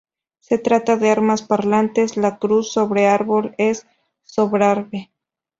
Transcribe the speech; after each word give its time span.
Se 0.39 0.57
trata 0.57 0.95
de 0.97 1.11
armas 1.11 1.43
parlantes, 1.43 2.17
la 2.17 2.39
cruz 2.39 2.71
sobre 2.73 3.05
árbol 3.05 3.53
es 3.59 3.85
Sobrarbe. 4.23 5.11